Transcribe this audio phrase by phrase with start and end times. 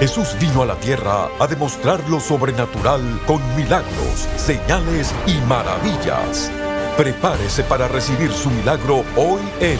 [0.00, 6.50] Jesús vino a la tierra a demostrar lo sobrenatural con milagros, señales y maravillas.
[6.98, 9.78] Prepárese para recibir su milagro hoy en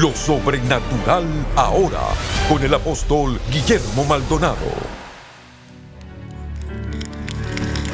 [0.00, 1.24] Lo Sobrenatural
[1.56, 2.02] Ahora
[2.48, 4.70] con el apóstol Guillermo Maldonado.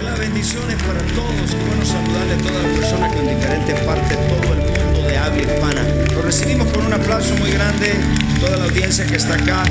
[0.00, 1.56] Hola, bendiciones para todos.
[1.66, 5.16] Bueno saludarle a todas las personas que en diferentes partes de todo el mundo de
[5.16, 5.82] habla hispana.
[6.12, 7.94] Lo recibimos con un aplauso muy grande,
[8.38, 9.64] toda la audiencia que está acá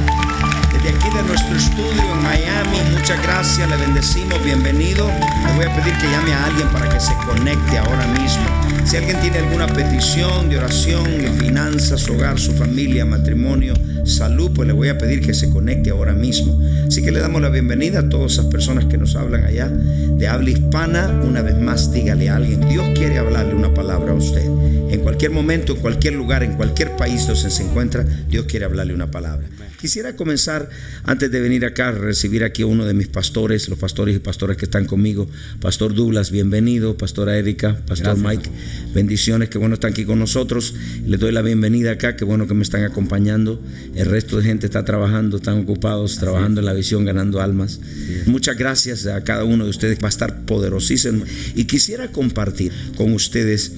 [0.84, 2.82] de aquí de nuestro estudio en Miami.
[2.92, 5.08] Muchas gracias, le bendecimos, bienvenido.
[5.46, 8.71] Le voy a pedir que llame a alguien para que se conecte ahora mismo.
[8.86, 13.74] Si alguien tiene alguna petición de oración, de finanzas, hogar, su familia, matrimonio,
[14.06, 16.60] salud, pues le voy a pedir que se conecte ahora mismo.
[16.88, 20.28] Así que le damos la bienvenida a todas esas personas que nos hablan allá de
[20.28, 21.08] habla hispana.
[21.24, 24.46] Una vez más, dígale a alguien, Dios quiere hablarle una palabra a usted.
[24.46, 28.94] En cualquier momento, en cualquier lugar, en cualquier país donde se encuentra, Dios quiere hablarle
[28.94, 29.48] una palabra.
[29.80, 30.70] Quisiera comenzar,
[31.06, 34.20] antes de venir acá, a recibir aquí a uno de mis pastores, los pastores y
[34.20, 35.28] pastoras que están conmigo.
[35.60, 36.98] Pastor Douglas, bienvenido.
[36.98, 38.48] Pastora Erika, Pastor Mike,
[38.94, 40.74] bendiciones, qué bueno están aquí con nosotros.
[41.06, 43.62] Les doy la bienvenida acá, qué bueno que me están acompañando.
[43.96, 47.80] El resto de gente está trabajando, están ocupados, trabajando en la visión, ganando almas.
[48.26, 51.24] Muchas gracias a cada uno de ustedes, va a estar poderosísimo.
[51.56, 53.72] Y quisiera compartir con ustedes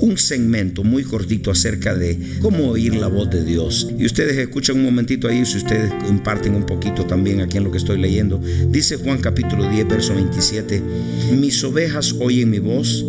[0.00, 3.88] un segmento muy cortito acerca de cómo oír la voz de Dios.
[3.98, 7.70] Y ustedes escuchan un momentito ahí, si ustedes imparten un poquito también aquí en lo
[7.70, 8.40] que estoy leyendo.
[8.68, 10.82] Dice Juan capítulo 10, verso 27,
[11.38, 13.04] mis ovejas oyen mi voz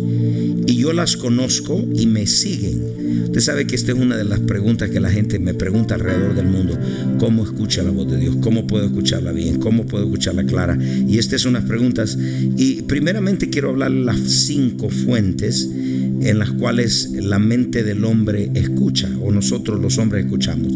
[0.68, 3.24] y yo las conozco y me siguen.
[3.24, 6.34] Usted sabe que esta es una de las preguntas que la gente me pregunta alrededor
[6.34, 6.78] del mundo.
[7.18, 8.36] ¿Cómo escucha la voz de Dios?
[8.42, 9.60] ¿Cómo puedo escucharla bien?
[9.60, 10.78] ¿Cómo puedo escucharla clara?
[10.82, 12.18] Y estas son las preguntas.
[12.20, 15.66] Y primeramente quiero hablar las cinco fuentes
[16.20, 20.72] en las cuales la mente del hombre escucha o nosotros los hombres escuchamos.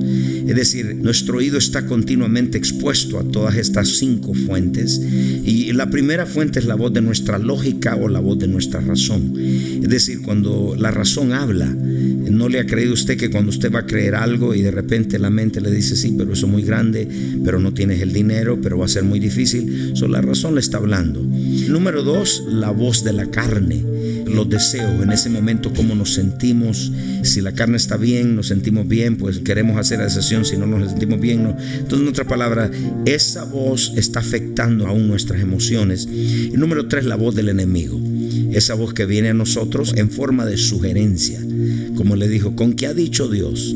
[0.46, 6.26] Es decir, nuestro oído está continuamente expuesto a todas estas cinco fuentes y la primera
[6.26, 9.34] fuente es la voz de nuestra lógica o la voz de nuestra razón.
[9.36, 13.80] Es decir, cuando la razón habla, no le ha creído usted que cuando usted va
[13.80, 16.62] a creer algo y de repente la mente le dice, sí, pero eso es muy
[16.62, 17.08] grande,
[17.44, 20.60] pero no tienes el dinero, pero va a ser muy difícil, so, la razón le
[20.60, 21.22] está hablando.
[21.22, 23.91] Número dos, la voz de la carne
[24.32, 28.88] los deseos, en ese momento cómo nos sentimos, si la carne está bien, nos sentimos
[28.88, 31.50] bien, pues queremos hacer la sesión, si no nos sentimos bien, no.
[31.50, 32.70] Entonces, en otra palabra,
[33.04, 36.08] esa voz está afectando aún nuestras emociones.
[36.10, 38.00] Y número tres, la voz del enemigo.
[38.52, 41.40] Esa voz que viene a nosotros en forma de sugerencia.
[41.94, 43.74] Como le dijo, ¿con qué ha dicho Dios?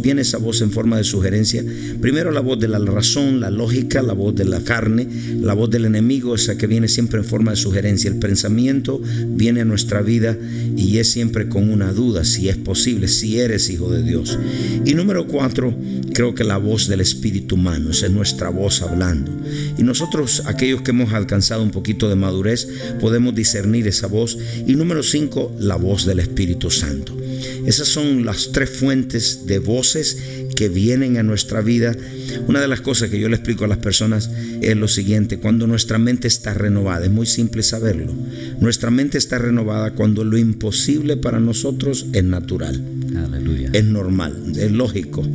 [0.00, 1.64] Viene esa voz en forma de sugerencia.
[2.00, 5.06] Primero la voz de la razón, la lógica, la voz de la carne,
[5.40, 8.10] la voz del enemigo, esa que viene siempre en forma de sugerencia.
[8.10, 10.36] El pensamiento viene a nuestra vida
[10.76, 14.38] y es siempre con una duda, si es posible, si eres hijo de Dios.
[14.84, 15.74] Y número cuatro,
[16.14, 19.32] creo que la voz del espíritu humano, esa es nuestra voz hablando.
[19.76, 22.68] Y nosotros, aquellos que hemos alcanzado un poquito de madurez,
[23.00, 24.38] podemos discernir esa voz.
[24.66, 27.17] Y número cinco, la voz del Espíritu Santo.
[27.66, 30.16] Esas son las tres fuentes de voces
[30.56, 31.96] que vienen a nuestra vida.
[32.46, 35.66] Una de las cosas que yo le explico a las personas es lo siguiente, cuando
[35.66, 38.12] nuestra mente está renovada, es muy simple saberlo.
[38.60, 42.82] Nuestra mente está renovada cuando lo imposible para nosotros es natural.
[43.16, 43.70] Aleluya.
[43.72, 45.26] Es normal, es lógico.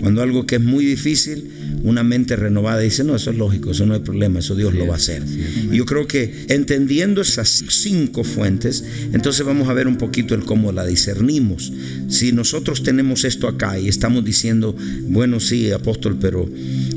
[0.00, 1.50] Cuando algo que es muy difícil,
[1.82, 4.86] una mente renovada dice, no, eso es lógico, eso no hay problema, eso Dios lo
[4.86, 5.22] va a hacer.
[5.70, 10.44] Y yo creo que entendiendo esas cinco fuentes, entonces vamos a ver un poquito el
[10.44, 11.72] cómo la discernimos.
[12.08, 14.76] Si nosotros tenemos esto acá y estamos diciendo,
[15.08, 16.48] bueno, sí, apóstol, pero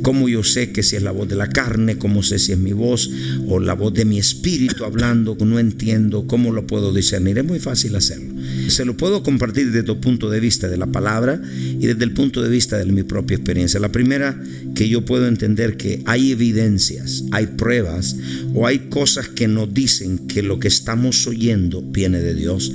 [0.02, 1.98] ¿cómo yo sé que si es la voz de la carne?
[1.98, 3.10] ¿Cómo sé si es mi voz
[3.48, 5.38] o la voz de mi espíritu hablando?
[5.44, 7.38] No entiendo, ¿cómo lo puedo discernir?
[7.38, 8.33] Es muy fácil hacerlo.
[8.68, 11.42] Se lo puedo compartir desde el punto de vista de la palabra
[11.80, 13.80] y desde el punto de vista de mi propia experiencia.
[13.80, 14.42] La primera
[14.76, 18.16] que yo puedo entender que hay evidencias, hay pruebas
[18.54, 22.72] o hay cosas que nos dicen que lo que estamos oyendo viene de Dios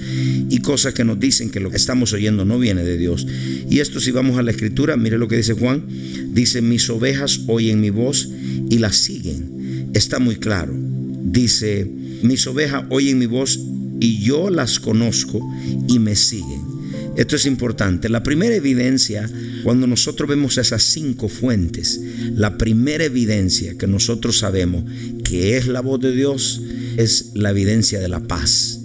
[0.48, 3.26] y cosas que nos dicen que lo que estamos oyendo no viene de Dios.
[3.68, 5.84] Y esto si vamos a la escritura, mire lo que dice Juan,
[6.32, 8.28] dice, mis ovejas oyen mi voz
[8.70, 9.90] y la siguen.
[9.94, 10.74] Está muy claro.
[11.22, 11.90] Dice,
[12.22, 13.58] mis ovejas oyen mi voz
[14.00, 15.40] y yo las conozco
[15.88, 16.78] y me siguen.
[17.16, 18.08] Esto es importante.
[18.08, 19.28] La primera evidencia,
[19.64, 22.00] cuando nosotros vemos esas cinco fuentes,
[22.34, 24.84] la primera evidencia que nosotros sabemos
[25.24, 26.62] que es la voz de Dios
[26.96, 28.78] es la evidencia de la paz.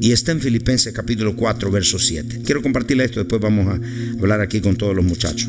[0.00, 2.42] Y está en Filipenses capítulo 4, verso 7.
[2.44, 3.80] Quiero compartirle esto, después vamos a
[4.20, 5.48] hablar aquí con todos los muchachos.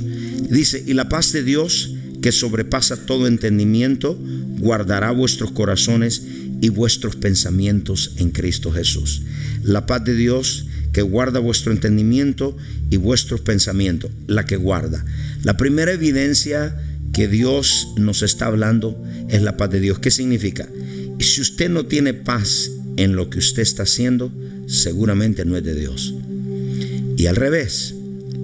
[0.50, 4.18] Dice, y la paz de Dios, que sobrepasa todo entendimiento,
[4.60, 6.24] guardará vuestros corazones
[6.62, 9.22] y vuestros pensamientos en Cristo Jesús.
[9.64, 12.58] La paz de Dios que guarda vuestro entendimiento
[12.90, 15.06] y vuestros pensamientos, la que guarda.
[15.44, 16.76] La primera evidencia
[17.14, 19.00] que Dios nos está hablando
[19.30, 20.00] es la paz de Dios.
[20.00, 20.68] ¿Qué significa?
[21.20, 24.32] Si usted no tiene paz en lo que usted está haciendo,
[24.68, 26.14] seguramente no es de Dios.
[27.18, 27.94] Y al revés,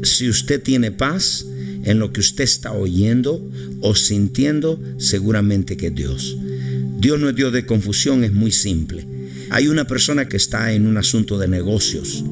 [0.04, 1.46] si usted tiene paz
[1.84, 3.50] en lo que usted está oyendo
[3.82, 6.38] o sintiendo, seguramente que Dios.
[7.00, 9.06] Dios no es Dios de confusión, es muy simple.
[9.50, 12.24] Hay una persona que está en un asunto de negocios.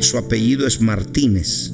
[0.00, 1.72] Su apellido es Martínez.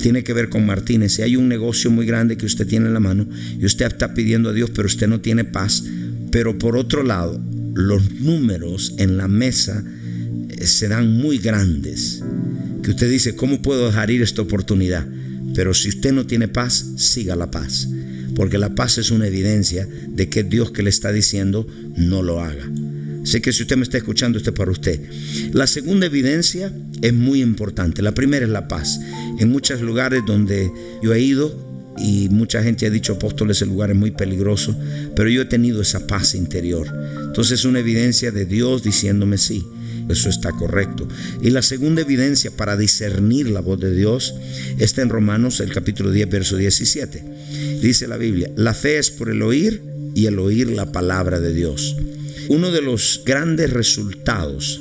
[0.00, 1.12] Tiene que ver con Martínez.
[1.12, 3.28] Si hay un negocio muy grande que usted tiene en la mano
[3.58, 5.84] y usted está pidiendo a Dios, pero usted no tiene paz.
[6.30, 7.40] Pero por otro lado,
[7.74, 9.84] los números en la mesa
[10.48, 12.22] eh, se dan muy grandes.
[12.82, 15.06] Que usted dice, ¿cómo puedo dejar ir esta oportunidad?
[15.58, 17.88] Pero si usted no tiene paz, siga la paz.
[18.36, 21.66] Porque la paz es una evidencia de que Dios que le está diciendo
[21.96, 22.70] no lo haga.
[23.24, 25.00] Sé que si usted me está escuchando, esto es para usted.
[25.52, 26.72] La segunda evidencia
[27.02, 28.02] es muy importante.
[28.02, 29.00] La primera es la paz.
[29.40, 30.70] En muchos lugares donde
[31.02, 31.52] yo he ido,
[31.98, 34.78] y mucha gente ha dicho, apóstoles, el lugar es muy peligroso,
[35.16, 36.86] pero yo he tenido esa paz interior.
[37.24, 39.66] Entonces es una evidencia de Dios diciéndome sí.
[40.08, 41.06] Eso está correcto.
[41.40, 44.34] Y la segunda evidencia para discernir la voz de Dios
[44.78, 47.24] está en Romanos el capítulo 10, verso 17.
[47.82, 49.82] Dice la Biblia, la fe es por el oír
[50.14, 51.96] y el oír la palabra de Dios.
[52.48, 54.80] Uno de los grandes resultados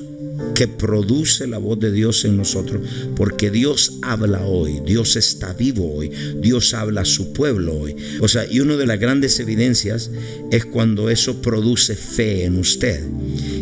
[0.53, 2.81] que produce la voz de Dios en nosotros,
[3.15, 6.11] porque Dios habla hoy, Dios está vivo hoy,
[6.41, 7.95] Dios habla a su pueblo hoy.
[8.21, 10.09] O sea, y una de las grandes evidencias
[10.51, 13.03] es cuando eso produce fe en usted.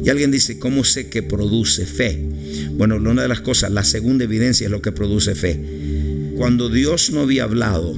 [0.03, 2.23] Y alguien dice, ¿cómo sé que produce fe?
[2.77, 5.59] Bueno, una de las cosas, la segunda evidencia es lo que produce fe.
[6.37, 7.93] Cuando Dios no había hablado,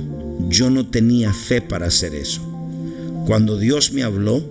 [0.50, 2.42] yo no tenía fe para hacer eso.
[3.26, 4.44] Cuando Dios me habló,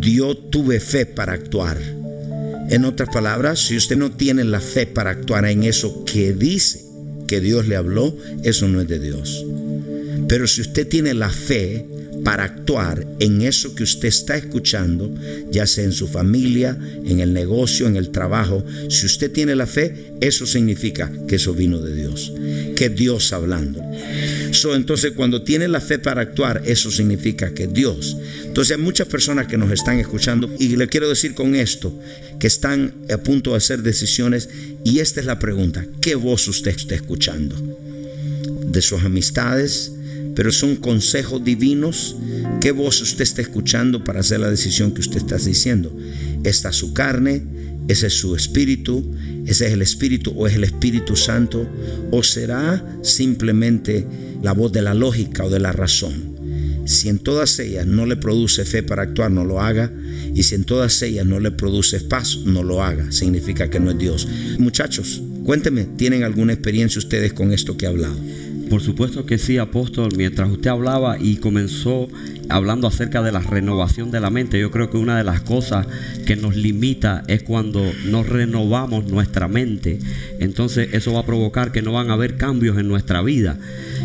[0.00, 1.99] yo tuve fe para actuar.
[2.70, 6.84] En otras palabras, si usted no tiene la fe para actuar en eso que dice
[7.26, 9.44] que Dios le habló, eso no es de Dios.
[10.28, 11.84] Pero si usted tiene la fe
[12.24, 15.12] para actuar en eso que usted está escuchando,
[15.50, 19.66] ya sea en su familia, en el negocio, en el trabajo, si usted tiene la
[19.66, 22.32] fe, eso significa que eso vino de Dios,
[22.76, 23.82] que Dios hablando.
[24.74, 28.16] Entonces, cuando tiene la fe para actuar, eso significa que Dios.
[28.44, 31.92] Entonces, hay muchas personas que nos están escuchando y le quiero decir con esto
[32.38, 34.48] que están a punto de hacer decisiones
[34.84, 37.56] y esta es la pregunta, ¿qué voz usted está escuchando?
[38.66, 39.92] ¿De sus amistades?
[40.34, 42.16] pero son consejos divinos.
[42.60, 45.94] ¿Qué voz usted está escuchando para hacer la decisión que usted está diciendo?
[46.44, 47.42] ¿Está su carne?
[47.90, 49.04] ¿Ese es su espíritu?
[49.46, 51.68] ¿Ese es el espíritu o es el Espíritu Santo?
[52.12, 54.06] ¿O será simplemente
[54.44, 56.84] la voz de la lógica o de la razón?
[56.84, 59.90] Si en todas ellas no le produce fe para actuar, no lo haga.
[60.32, 63.10] Y si en todas ellas no le produce paz, no lo haga.
[63.10, 64.28] Significa que no es Dios.
[64.60, 68.14] Muchachos, cuéntenme, ¿tienen alguna experiencia ustedes con esto que he hablado?
[68.70, 70.10] Por supuesto que sí, apóstol.
[70.16, 72.08] Mientras usted hablaba y comenzó
[72.48, 75.88] hablando acerca de la renovación de la mente, yo creo que una de las cosas
[76.24, 79.98] que nos limita es cuando no renovamos nuestra mente.
[80.38, 83.58] Entonces eso va a provocar que no van a haber cambios en nuestra vida.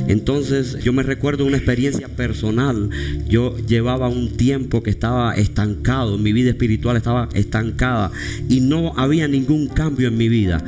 [0.08, 2.90] Entonces yo me recuerdo una experiencia personal.
[3.30, 8.12] Yo llevaba un tiempo que estaba estancado, mi vida espiritual estaba estancada
[8.50, 10.64] y no había ningún cambio en mi vida.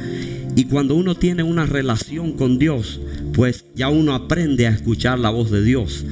[0.57, 2.99] Y cuando uno tiene una relación con Dios,
[3.33, 6.03] pues ya uno aprende a escuchar la voz de Dios.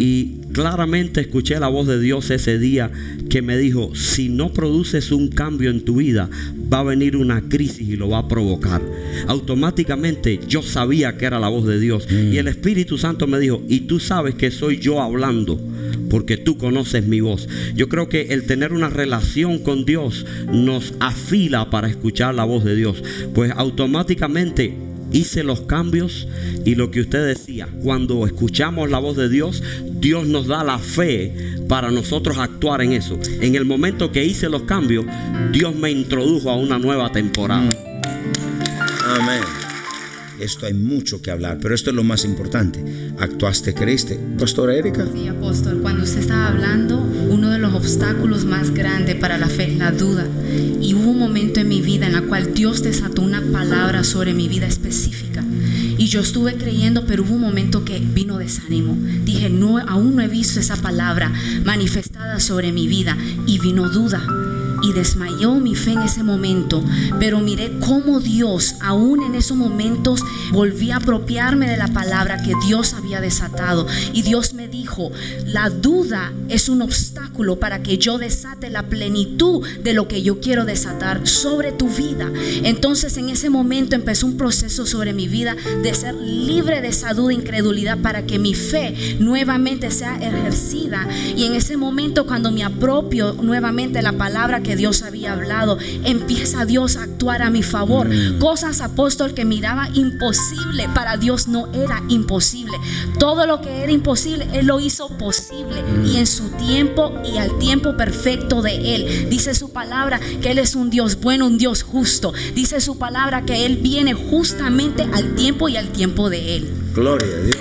[0.00, 2.90] Y claramente escuché la voz de Dios ese día
[3.30, 6.28] que me dijo, si no produces un cambio en tu vida,
[6.70, 8.82] va a venir una crisis y lo va a provocar.
[9.28, 12.08] Automáticamente yo sabía que era la voz de Dios.
[12.10, 15.60] Y el Espíritu Santo me dijo, y tú sabes que soy yo hablando
[16.12, 17.48] porque tú conoces mi voz.
[17.74, 22.64] Yo creo que el tener una relación con Dios nos afila para escuchar la voz
[22.64, 23.02] de Dios.
[23.34, 24.76] Pues automáticamente
[25.10, 26.28] hice los cambios
[26.66, 30.78] y lo que usted decía, cuando escuchamos la voz de Dios, Dios nos da la
[30.78, 31.34] fe
[31.66, 33.18] para nosotros actuar en eso.
[33.40, 35.06] En el momento que hice los cambios,
[35.50, 37.74] Dios me introdujo a una nueva temporada.
[39.06, 39.71] Amén.
[40.42, 42.84] Esto hay mucho que hablar, pero esto es lo más importante.
[43.20, 44.18] ¿Actuaste, creíste?
[44.40, 45.06] Pastora Erika.
[45.14, 45.78] Sí, apóstol.
[45.80, 49.92] Cuando usted estaba hablando, uno de los obstáculos más grandes para la fe es la
[49.92, 50.26] duda.
[50.80, 54.34] Y hubo un momento en mi vida en la cual Dios desató una palabra sobre
[54.34, 55.44] mi vida específica.
[55.96, 58.96] Y yo estuve creyendo, pero hubo un momento que vino desánimo.
[59.24, 61.32] Dije, no, aún no he visto esa palabra
[61.64, 63.16] manifestada sobre mi vida.
[63.46, 64.26] Y vino duda.
[64.82, 66.82] Y desmayó mi fe en ese momento,
[67.18, 70.20] pero miré cómo Dios, aún en esos momentos,
[70.52, 73.86] volví a apropiarme de la palabra que Dios había desatado.
[74.12, 75.10] Y Dios me dijo,
[75.46, 80.40] la duda es un obstáculo para que yo desate la plenitud de lo que yo
[80.40, 82.30] quiero desatar sobre tu vida.
[82.62, 87.14] Entonces en ese momento empezó un proceso sobre mi vida de ser libre de esa
[87.14, 91.08] duda e incredulidad para que mi fe nuevamente sea ejercida.
[91.36, 96.64] Y en ese momento cuando me apropio nuevamente la palabra que Dios había hablado, empieza
[96.64, 98.08] Dios a actuar a mi favor.
[98.08, 98.38] Mm.
[98.38, 102.76] Cosas, apóstol, que miraba imposible, para Dios no era imposible.
[103.18, 105.82] Todo lo que era imposible, Él lo hizo posible.
[105.82, 106.06] Mm.
[106.06, 109.28] Y en su tiempo y al tiempo perfecto de Él.
[109.30, 112.32] Dice su palabra que Él es un Dios bueno, un Dios justo.
[112.54, 116.74] Dice su palabra que Él viene justamente al tiempo y al tiempo de Él.
[116.94, 117.56] Gloria a Dios.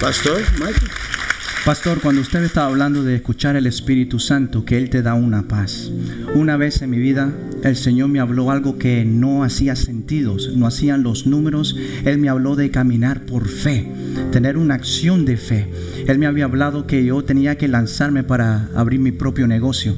[0.00, 0.97] Pastor Michael.
[1.68, 5.48] Pastor, cuando usted estaba hablando de escuchar el Espíritu Santo, que Él te da una
[5.48, 5.92] paz.
[6.34, 7.30] Una vez en mi vida,
[7.62, 11.76] el Señor me habló algo que no hacía sentidos, no hacían los números.
[12.06, 13.86] Él me habló de caminar por fe,
[14.32, 15.70] tener una acción de fe.
[16.06, 19.94] Él me había hablado que yo tenía que lanzarme para abrir mi propio negocio.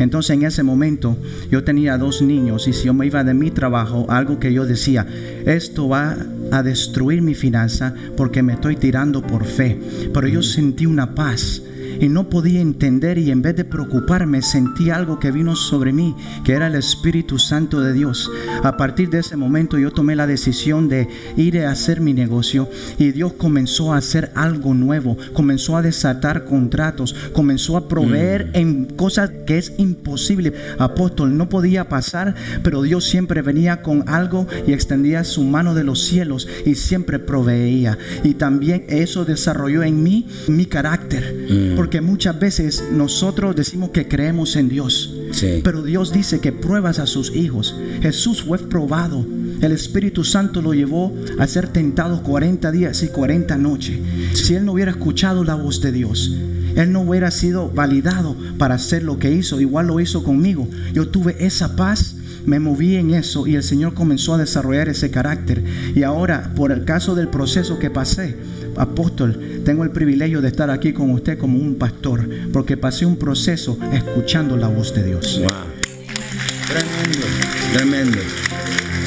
[0.00, 1.16] Entonces en ese momento
[1.52, 4.66] yo tenía dos niños y si yo me iba de mi trabajo, algo que yo
[4.66, 5.06] decía,
[5.46, 6.16] esto va
[6.52, 9.80] a destruir mi finanza porque me estoy tirando por fe.
[10.12, 11.62] Pero yo sentí una paz
[12.02, 16.16] y no podía entender y en vez de preocuparme sentí algo que vino sobre mí,
[16.44, 18.28] que era el Espíritu Santo de Dios.
[18.64, 21.06] A partir de ese momento yo tomé la decisión de
[21.36, 22.68] ir a hacer mi negocio
[22.98, 28.56] y Dios comenzó a hacer algo nuevo, comenzó a desatar contratos, comenzó a proveer mm.
[28.56, 30.54] en cosas que es imposible.
[30.80, 35.84] Apóstol, no podía pasar, pero Dios siempre venía con algo y extendía su mano de
[35.84, 37.96] los cielos y siempre proveía.
[38.24, 41.46] Y también eso desarrolló en mí mi carácter.
[41.48, 41.76] Mm.
[41.76, 45.14] Porque muchas veces nosotros decimos que creemos en Dios,
[45.62, 47.74] pero Dios dice que pruebas a sus hijos.
[48.00, 49.24] Jesús fue probado.
[49.60, 53.98] El Espíritu Santo lo llevó a ser tentado 40 días y 40 noches.
[54.34, 56.36] Si él no hubiera escuchado la voz de Dios,
[56.74, 59.60] él no hubiera sido validado para hacer lo que hizo.
[59.60, 60.68] Igual lo hizo conmigo.
[60.92, 65.10] Yo tuve esa paz me moví en eso y el Señor comenzó a desarrollar ese
[65.10, 65.62] carácter.
[65.94, 68.36] Y ahora, por el caso del proceso que pasé,
[68.76, 73.16] apóstol, tengo el privilegio de estar aquí con usted como un pastor, porque pasé un
[73.16, 75.40] proceso escuchando la voz de Dios.
[76.68, 77.26] Tremendo,
[77.72, 78.18] tremendo,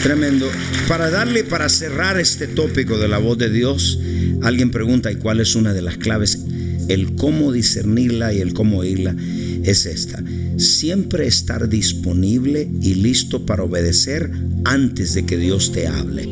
[0.04, 0.50] tremendo.
[0.88, 4.00] Para darle, para cerrar este tópico de la voz de Dios,
[4.44, 6.40] alguien pregunta, ¿y cuál es una de las claves?
[6.88, 9.16] El cómo discernirla y el cómo oírla
[9.64, 10.24] es esta.
[10.58, 14.32] Siempre estar disponible y listo para obedecer
[14.64, 16.24] antes de que Dios te hable.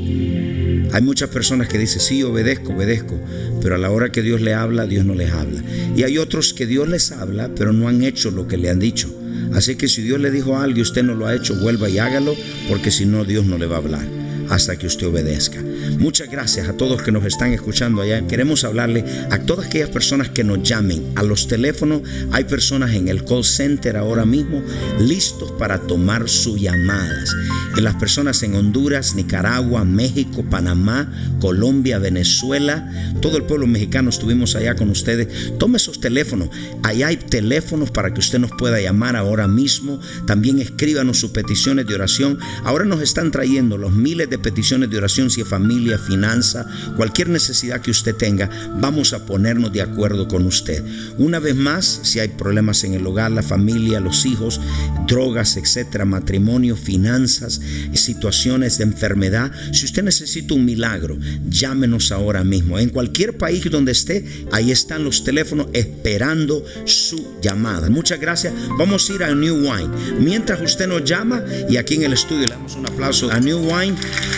[0.93, 3.19] Hay muchas personas que dicen, sí, obedezco, obedezco,
[3.61, 5.63] pero a la hora que Dios le habla, Dios no les habla.
[5.95, 8.79] Y hay otros que Dios les habla, pero no han hecho lo que le han
[8.79, 9.09] dicho.
[9.53, 11.97] Así que si Dios le dijo algo y usted no lo ha hecho, vuelva y
[11.97, 12.35] hágalo,
[12.69, 15.59] porque si no, Dios no le va a hablar hasta que usted obedezca.
[15.99, 18.25] Muchas gracias a todos que nos están escuchando allá.
[18.27, 22.01] Queremos hablarle a todas aquellas personas que nos llamen a los teléfonos.
[22.31, 24.61] Hay personas en el call center ahora mismo
[24.99, 27.35] listos para tomar sus llamadas.
[27.77, 32.89] Y las personas en Honduras, Nicaragua, México, Panamá, Colombia, Venezuela,
[33.21, 35.57] todo el pueblo mexicano estuvimos allá con ustedes.
[35.57, 36.49] Tome esos teléfonos.
[36.83, 39.99] Allá hay teléfonos para que usted nos pueda llamar ahora mismo.
[40.27, 42.37] También escríbanos sus peticiones de oración.
[42.63, 46.65] Ahora nos están trayendo los miles de peticiones de oración, si es familia, finanza,
[46.95, 48.49] cualquier necesidad que usted tenga,
[48.79, 50.83] vamos a ponernos de acuerdo con usted.
[51.17, 54.59] Una vez más, si hay problemas en el hogar, la familia, los hijos,
[55.07, 57.59] drogas, etcétera, matrimonio, finanzas,
[57.93, 61.17] situaciones de enfermedad, si usted necesita un milagro,
[61.49, 62.79] llámenos ahora mismo.
[62.79, 67.89] En cualquier país donde esté, ahí están los teléfonos esperando su llamada.
[67.89, 68.53] Muchas gracias.
[68.77, 69.89] Vamos a ir a New Wine.
[70.19, 73.59] Mientras usted nos llama y aquí en el estudio le damos un aplauso a New
[73.59, 73.95] Wine.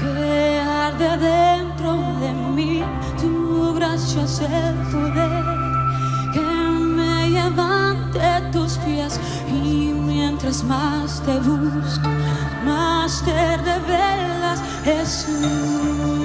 [0.00, 2.82] que arde dentro de mí.
[3.20, 5.44] Tu gracia es el poder
[6.32, 8.20] que me levante
[8.52, 9.20] tus pies.
[9.48, 12.08] Y mientras más te busco
[12.64, 16.23] más te revelas Jesús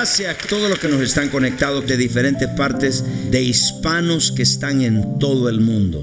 [0.00, 4.80] Gracias a todos los que nos están conectados de diferentes partes de hispanos que están
[4.80, 6.02] en todo el mundo.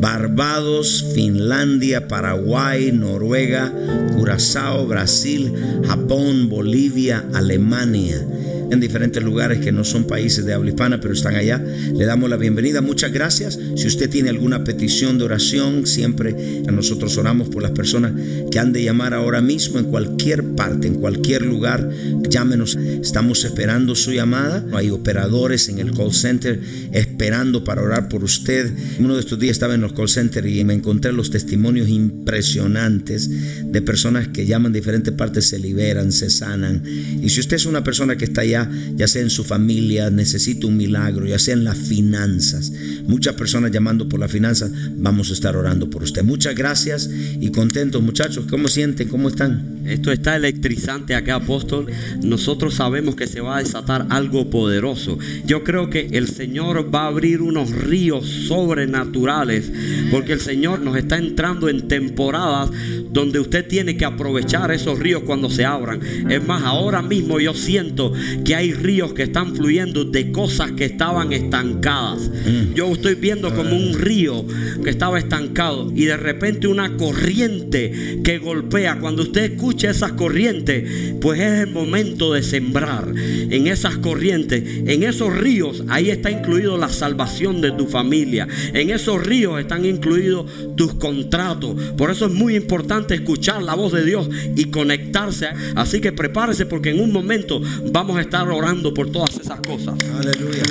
[0.00, 3.72] Barbados, Finlandia, Paraguay, Noruega,
[4.16, 5.52] Curazao, Brasil,
[5.86, 8.26] Japón, Bolivia, Alemania
[8.70, 11.58] en diferentes lugares que no son países de habla hispana, pero están allá.
[11.58, 12.80] Le damos la bienvenida.
[12.80, 13.58] Muchas gracias.
[13.76, 18.12] Si usted tiene alguna petición de oración, siempre nosotros oramos por las personas
[18.50, 21.88] que han de llamar ahora mismo en cualquier parte, en cualquier lugar.
[22.28, 22.76] Llámenos.
[22.76, 24.64] Estamos esperando su llamada.
[24.72, 26.60] Hay operadores en el call center
[26.92, 28.70] esperando para orar por usted.
[28.98, 33.28] Uno de estos días estaba en los call centers y me encontré los testimonios impresionantes
[33.64, 36.82] de personas que llaman de diferentes partes, se liberan, se sanan.
[37.22, 38.57] Y si usted es una persona que está allá,
[38.96, 42.72] ya sea en su familia, necesita un milagro, ya sea en las finanzas.
[43.06, 46.24] Muchas personas llamando por las finanzas, vamos a estar orando por usted.
[46.24, 47.08] Muchas gracias
[47.40, 48.46] y contentos muchachos.
[48.48, 49.08] ¿Cómo sienten?
[49.08, 49.77] ¿Cómo están?
[49.88, 51.86] Esto está electrizante acá, apóstol.
[52.22, 55.18] Nosotros sabemos que se va a desatar algo poderoso.
[55.46, 59.72] Yo creo que el Señor va a abrir unos ríos sobrenaturales,
[60.10, 62.70] porque el Señor nos está entrando en temporadas
[63.10, 66.00] donde usted tiene que aprovechar esos ríos cuando se abran.
[66.28, 68.12] Es más, ahora mismo yo siento
[68.44, 72.30] que hay ríos que están fluyendo de cosas que estaban estancadas.
[72.74, 74.44] Yo estoy viendo como un río
[74.82, 78.98] que estaba estancado y de repente una corriente que golpea.
[78.98, 85.02] Cuando usted escucha esas corrientes, pues es el momento de sembrar en esas corrientes, en
[85.02, 85.84] esos ríos.
[85.88, 88.46] Ahí está incluido la salvación de tu familia.
[88.72, 91.76] En esos ríos están incluidos tus contratos.
[91.96, 95.48] Por eso es muy importante escuchar la voz de Dios y conectarse.
[95.76, 97.60] Así que prepárese porque en un momento
[97.92, 99.94] vamos a estar orando por todas esas cosas.
[100.18, 100.62] Aleluya.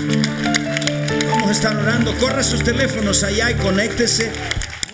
[1.29, 2.13] Vamos a estar orando.
[2.19, 4.31] Corra sus teléfonos allá y conéctese.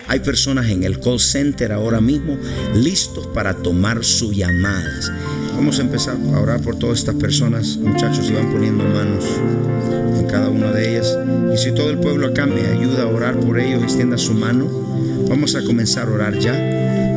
[0.06, 2.36] Hay personas en el call center ahora mismo
[2.74, 5.10] listos para tomar sus llamadas.
[5.54, 7.76] Vamos a empezar a orar por todas estas personas.
[7.76, 9.24] Muchachos, se van poniendo manos
[10.18, 11.16] en cada una de ellas.
[11.54, 14.68] Y si todo el pueblo acá me ayuda a orar por ellos, extienda su mano.
[15.28, 16.54] Vamos a comenzar a orar ya.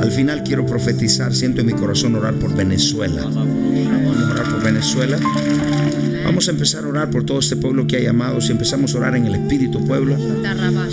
[0.02, 3.24] Al final quiero profetizar, siento en mi corazón orar por Venezuela.
[3.24, 5.20] Vamos a orar por Venezuela.
[6.28, 8.42] Vamos a empezar a orar por todo este pueblo que ha llamado.
[8.42, 10.18] Si empezamos a orar en el Espíritu, pueblo.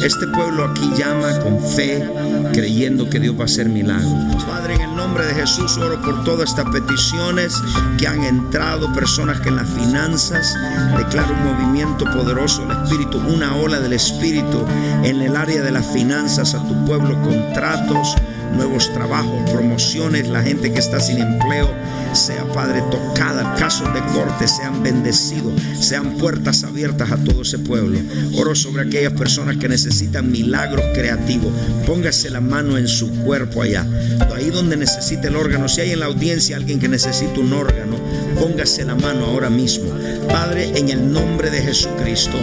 [0.01, 2.09] Este pueblo aquí llama con fe,
[2.53, 4.45] creyendo que Dios va a hacer milagros.
[4.45, 7.61] Padre, en el nombre de Jesús oro por todas estas peticiones
[7.99, 10.55] que han entrado, personas que en las finanzas
[10.97, 14.65] declaro un movimiento poderoso del Espíritu, una ola del Espíritu
[15.03, 18.15] en el área de las finanzas a tu pueblo, contratos
[18.53, 21.71] nuevos trabajos, promociones, la gente que está sin empleo
[22.15, 27.99] sea, Padre, tocada, casos de corte sean bendecidos, sean puertas abiertas a todo ese pueblo.
[28.37, 31.53] Oro sobre aquellas personas que necesitan milagros creativos.
[31.87, 33.87] Póngase la mano en su cuerpo allá,
[34.35, 35.69] ahí donde necesite el órgano.
[35.69, 37.97] Si hay en la audiencia alguien que necesita un órgano,
[38.39, 39.87] póngase la mano ahora mismo.
[40.29, 42.39] Padre, en el nombre de Jesucristo,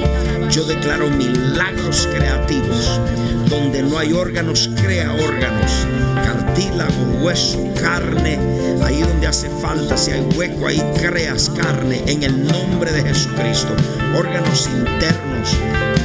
[0.50, 3.00] yo declaro milagros creativos.
[3.50, 5.88] Donde no hay órganos, crea órganos.
[6.24, 8.40] Cartílago, hueso, carne.
[8.84, 12.04] Ahí donde hace falta, si hay hueco, ahí creas carne.
[12.08, 13.76] En el nombre de Jesucristo.
[14.18, 15.56] Órganos internos,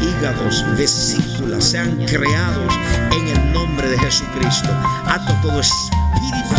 [0.02, 2.72] hígados, vesículas, sean creados
[3.12, 4.68] en el nombre de Jesucristo.
[5.06, 6.05] Ato todo espíritu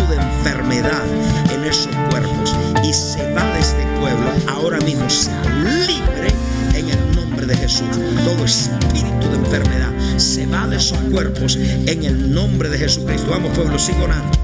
[0.08, 1.04] de enfermedad
[1.52, 4.30] en esos cuerpos y se va de este pueblo.
[4.48, 5.42] Ahora mismo sea
[5.86, 6.34] libre
[6.74, 7.98] en el nombre de Jesús.
[8.24, 13.30] Todo espíritu de enfermedad se va de esos cuerpos en el nombre de Jesucristo.
[13.30, 14.38] Vamos pueblo, sigo orando.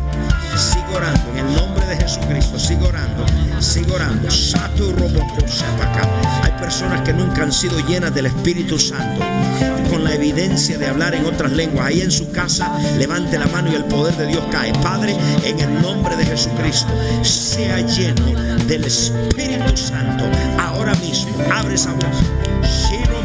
[0.57, 2.59] Sigo orando en el nombre Jesucristo.
[2.59, 3.25] Sigo orando.
[3.61, 4.29] Sigo orando.
[6.43, 9.25] Hay personas que nunca han sido llenas del Espíritu Santo.
[9.91, 11.87] Con la evidencia de hablar en otras lenguas.
[11.87, 14.73] Ahí en su casa, levante la mano y el poder de Dios cae.
[14.83, 18.27] Padre, en el nombre de Jesucristo, sea lleno
[18.67, 20.25] del Espíritu Santo.
[20.59, 23.24] Ahora mismo, abre esa voz.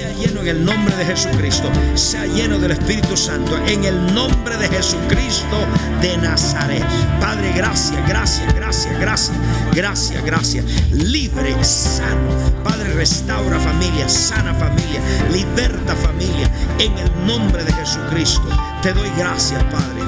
[0.00, 1.70] Sea lleno en el nombre de Jesucristo.
[1.94, 3.58] Sea lleno del Espíritu Santo.
[3.66, 5.58] En el nombre de Jesucristo
[6.00, 6.82] de Nazaret.
[7.20, 9.36] Padre, gracias, gracias, gracias, gracias,
[9.74, 10.64] gracias, gracias.
[10.90, 12.30] Libre, sano.
[12.64, 16.50] Padre, restaura familia, sana familia, liberta familia.
[16.78, 18.48] En el nombre de Jesucristo.
[18.82, 20.00] Te doy gracias, Padre.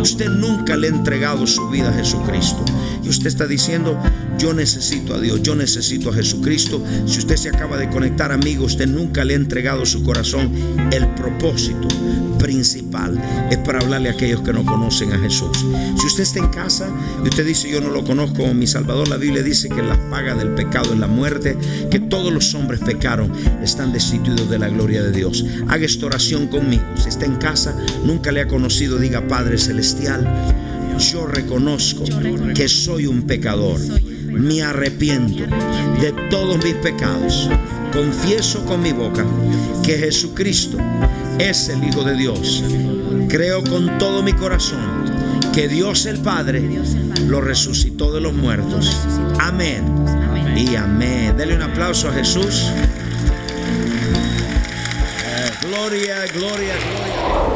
[0.00, 2.64] Usted nunca le ha entregado su vida a Jesucristo.
[3.04, 3.96] Y usted está diciendo,
[4.38, 6.82] Yo necesito a Dios, yo necesito a Jesucristo.
[7.06, 10.50] Si usted se acaba de conectar, amigo, usted nunca le ha entregado su corazón.
[10.90, 11.88] El propósito
[12.38, 15.64] principal es para hablarle a aquellos que no conocen a Jesús.
[15.98, 16.90] Si usted está en casa
[17.24, 19.96] y usted dice, yo no lo conozco como mi Salvador, la Biblia dice que la
[20.10, 21.56] paga del pecado es la muerte,
[21.90, 25.44] que todos los hombres pecaron, están destituidos de la gloria de Dios.
[25.68, 26.82] Haga esta oración conmigo.
[26.96, 30.26] Si está en casa, nunca le ha conocido, diga Padre Celestial,
[30.98, 32.04] yo reconozco
[32.54, 33.80] que soy un pecador
[34.32, 35.44] me arrepiento
[36.00, 37.48] de todos mis pecados.
[37.92, 39.24] Confieso con mi boca
[39.82, 40.78] que Jesucristo
[41.38, 42.64] es el Hijo de Dios.
[43.28, 45.04] Creo con todo mi corazón
[45.52, 46.62] que Dios el Padre
[47.26, 48.96] lo resucitó de los muertos.
[49.38, 49.84] Amén.
[50.56, 51.36] Y amén.
[51.36, 52.66] Dele un aplauso a Jesús.
[55.62, 57.51] Gloria, gloria, gloria.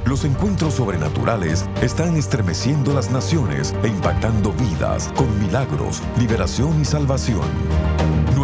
[0.06, 7.95] Los encuentros sobrenaturales están estremeciendo las naciones e impactando vidas con milagros, liberación y salvación.